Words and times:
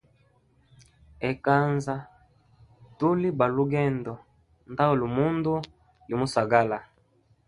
Ekanza 1.29 1.95
tuli 2.97 3.29
ba 3.37 3.45
lugendo, 3.55 4.13
ndauli 4.71 5.05
mundu 5.15 5.53
limusagala. 6.07 6.77